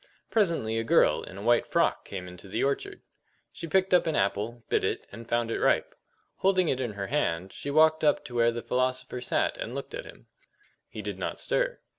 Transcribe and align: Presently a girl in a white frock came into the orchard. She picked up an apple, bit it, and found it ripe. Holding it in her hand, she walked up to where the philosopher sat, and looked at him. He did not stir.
Presently 0.31 0.79
a 0.79 0.83
girl 0.83 1.21
in 1.21 1.37
a 1.37 1.43
white 1.43 1.67
frock 1.67 2.05
came 2.05 2.27
into 2.27 2.47
the 2.47 2.63
orchard. 2.63 3.03
She 3.51 3.67
picked 3.67 3.93
up 3.93 4.07
an 4.07 4.15
apple, 4.15 4.63
bit 4.67 4.83
it, 4.83 5.05
and 5.11 5.29
found 5.29 5.51
it 5.51 5.59
ripe. 5.59 5.93
Holding 6.37 6.69
it 6.69 6.81
in 6.81 6.93
her 6.93 7.05
hand, 7.05 7.53
she 7.53 7.69
walked 7.69 8.03
up 8.03 8.25
to 8.25 8.33
where 8.33 8.51
the 8.51 8.63
philosopher 8.63 9.21
sat, 9.21 9.59
and 9.59 9.75
looked 9.75 9.93
at 9.93 10.05
him. 10.05 10.25
He 10.89 11.03
did 11.03 11.19
not 11.19 11.37
stir. 11.37 11.81